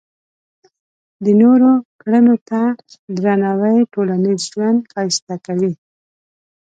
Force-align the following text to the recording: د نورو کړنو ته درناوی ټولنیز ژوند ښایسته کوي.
د 1.23 1.25
نورو 1.41 1.71
کړنو 2.01 2.35
ته 2.49 2.59
درناوی 3.17 3.77
ټولنیز 3.93 4.41
ژوند 4.51 4.79
ښایسته 4.91 5.35
کوي. 5.45 5.73